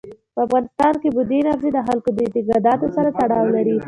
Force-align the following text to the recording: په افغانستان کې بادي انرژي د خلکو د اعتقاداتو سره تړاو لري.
په 0.33 0.39
افغانستان 0.45 0.93
کې 1.01 1.09
بادي 1.15 1.37
انرژي 1.41 1.69
د 1.73 1.79
خلکو 1.87 2.09
د 2.13 2.17
اعتقاداتو 2.25 2.87
سره 2.95 3.09
تړاو 3.19 3.45
لري. 3.55 3.75